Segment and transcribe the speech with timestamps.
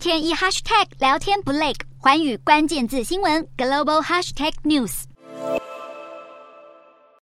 [0.00, 5.02] 天一 hashtag 聊天不累，寰宇关键字新闻 global hashtag news。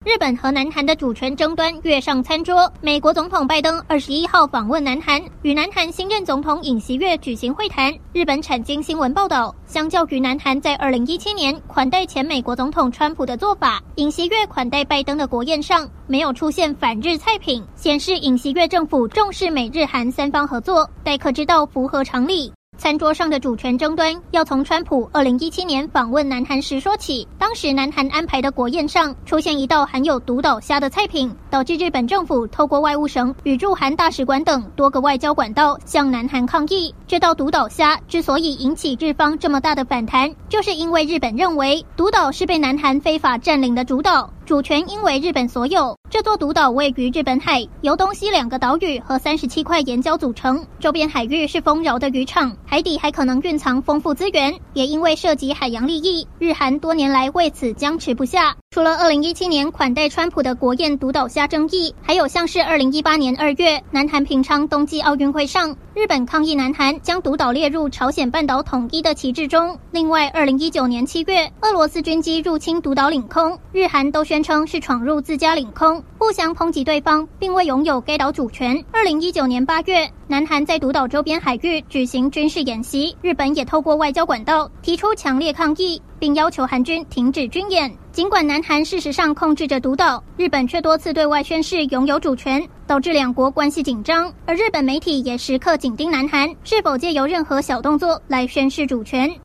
[0.06, 2.72] 日本和南韩的主权争端跃上餐桌。
[2.80, 7.92] 美国总统拜登二十一号访问南韩，与南韩新任总统尹锡悦举行会谈。
[8.14, 22.54] 日本产经新闻报道，相较于南韩在二零一七年款待前美国总统川普的做法，尹锡悦款待拜登的国宴上没有出现反日菜品，显示尹锡悦政府重视美日韩三方合作，待客之道符合常理。
[22.78, 27.28] 餐桌上的主权争端要从川普二零一七年访问南韩时说起。
[27.40, 36.94] 当时南韩安排的国宴上出现一道含有独岛虾的菜品，导致日本政府透过外务省与驻韩大使馆等多个外交管道向南韩抗议。
[37.08, 44.30] 这道独岛虾之所以引起日方这么大的反弹，就是因为日本认为独岛是被南韩非法占领的主岛。
[44.46, 45.94] 主权应为日本所有。
[46.18, 54.52] 这座独岛位于日本海，由东西两个岛屿和三十七块岩礁组成，周边海域是丰饶的渔场，海底还可能蕴藏丰富资源。
[54.74, 58.58] 也因为涉及海洋利益，日韩多年来为此僵持不下。
[58.70, 69.80] 除了二零一七年款待川普的国宴独岛虾争议，还有像是二零一八年二月南韩平昌冬季奥运会上，日本抗议南韩将独岛列入朝鲜半岛统一的旗帜中。
[69.92, 74.44] 另外，二零一九年七月，俄罗斯军机入侵独岛领空，日韩都宣。
[74.44, 78.84] 称是闯入自家领空，互相抨击对方，并未拥有该岛主权。
[78.92, 87.96] 二零一九年八月，南韩在独岛周边海域举行军事演习，日本也透过外交管道提出强烈抗议，并要求韩军停止军演。
[88.12, 94.34] 尽管南韩事实上控制着独岛，日本却多次对外宣示拥有主权，导致两国关系紧张。
[94.46, 99.40] 而日本媒体也时刻紧盯南韩是否借由任何小动作来宣示主权。